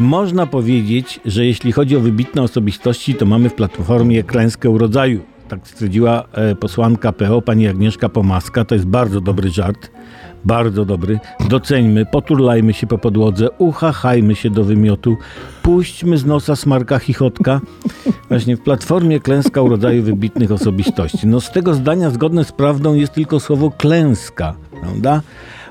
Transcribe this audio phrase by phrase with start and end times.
[0.00, 5.20] Można powiedzieć, że jeśli chodzi o wybitne osobistości, to mamy w Platformie klęskę urodzaju.
[5.48, 8.64] Tak stwierdziła e, posłanka PO, pani Agnieszka Pomaska.
[8.64, 9.90] To jest bardzo dobry żart.
[10.44, 11.18] Bardzo dobry.
[11.48, 15.16] Doceńmy, poturlajmy się po podłodze, uchachajmy się do wymiotu,
[15.62, 17.60] puśćmy z nosa smarka chichotka.
[18.28, 21.26] Właśnie w Platformie klęska urodzaju wybitnych osobistości.
[21.26, 25.22] No z tego zdania zgodne z prawdą jest tylko słowo klęska, prawda?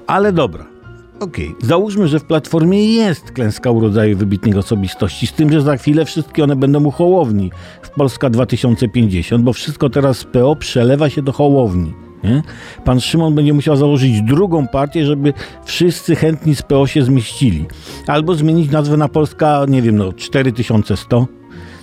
[0.07, 0.78] Ale dobra.
[1.19, 6.05] Okej, załóżmy, że w Platformie jest klęska urodzaju wybitnych osobistości, z tym, że za chwilę
[6.05, 7.51] wszystkie one będą u Hołowni
[7.81, 11.93] w Polska 2050, bo wszystko teraz z PO przelewa się do Hołowni.
[12.23, 12.43] Nie?
[12.85, 15.33] Pan Szymon będzie musiał założyć drugą partię, żeby
[15.65, 17.65] wszyscy chętni z PO się zmieścili.
[18.07, 21.27] Albo zmienić nazwę na Polska, nie wiem, no 4100,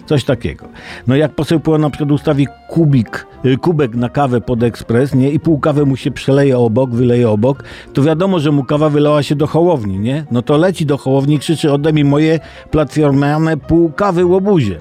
[0.07, 0.69] coś takiego.
[1.07, 5.31] No jak poseł PO na przykład ustawi kubik, y, kubek na kawę pod ekspres, nie?
[5.31, 9.23] I pół kawy mu się przeleje obok, wyleje obok, to wiadomo, że mu kawa wylała
[9.23, 10.25] się do hołowni, nie?
[10.31, 14.79] No to leci do hołowni krzyczy, ode mi moje platformiane pół kawy łobuzie.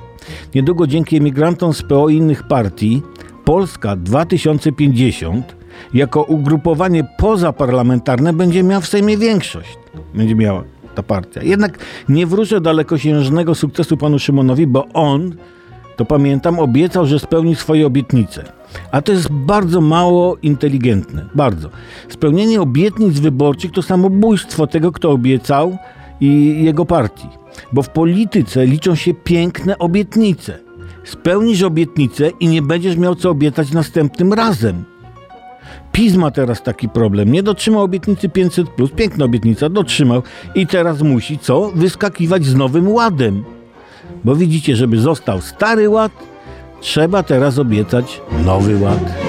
[0.55, 3.01] Niedługo dzięki emigrantom z PO i innych partii
[3.45, 5.55] Polska 2050
[5.93, 9.77] jako ugrupowanie pozaparlamentarne będzie miała w Sejmie większość.
[10.13, 10.63] Będzie miała
[10.95, 11.43] ta partia.
[11.43, 11.79] Jednak
[12.09, 15.35] nie wróżę dalekosiężnego sukcesu panu Szymonowi, bo on,
[15.95, 18.43] to pamiętam, obiecał, że spełni swoje obietnice.
[18.91, 21.25] A to jest bardzo mało inteligentne.
[21.35, 21.69] Bardzo.
[22.09, 25.77] Spełnienie obietnic wyborczych to samobójstwo tego, kto obiecał
[26.21, 27.29] i jego partii.
[27.73, 30.59] Bo w polityce liczą się piękne obietnice.
[31.03, 34.83] Spełnisz obietnicę i nie będziesz miał co obiecać następnym razem.
[35.95, 37.31] PiS ma teraz taki problem.
[37.31, 40.23] Nie dotrzymał obietnicy 500, piękna obietnica, dotrzymał
[40.55, 41.71] i teraz musi co?
[41.75, 43.43] Wyskakiwać z nowym ładem.
[44.23, 46.11] Bo widzicie, żeby został stary ład,
[46.81, 49.24] trzeba teraz obiecać nowy ład.